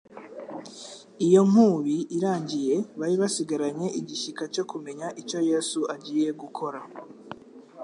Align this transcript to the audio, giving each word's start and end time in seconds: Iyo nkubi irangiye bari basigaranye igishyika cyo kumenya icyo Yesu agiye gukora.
Iyo 1.25 1.41
nkubi 1.49 1.97
irangiye 2.17 2.75
bari 2.99 3.15
basigaranye 3.21 3.87
igishyika 3.99 4.43
cyo 4.53 4.63
kumenya 4.71 5.07
icyo 5.21 5.39
Yesu 5.49 5.79
agiye 5.95 6.29
gukora. 6.41 6.79